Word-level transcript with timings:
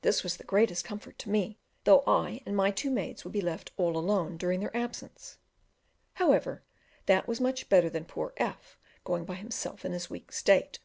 This 0.00 0.22
was 0.22 0.38
the 0.38 0.44
greatest 0.44 0.86
comfort 0.86 1.18
to 1.18 1.28
me, 1.28 1.58
though 1.84 2.02
I 2.06 2.40
and 2.46 2.56
my 2.56 2.70
two 2.70 2.90
maids 2.90 3.22
would 3.22 3.34
be 3.34 3.42
left 3.42 3.70
all 3.76 3.98
alone 3.98 4.38
during 4.38 4.60
their 4.60 4.74
absence: 4.74 5.36
however, 6.14 6.62
that 7.04 7.28
was 7.28 7.38
much 7.38 7.68
better 7.68 7.90
than 7.90 8.06
poor 8.06 8.32
F 8.38 8.78
going 9.04 9.26
by 9.26 9.34
himself 9.34 9.84
in 9.84 9.92
his 9.92 10.08
weak 10.08 10.32
state. 10.32 10.78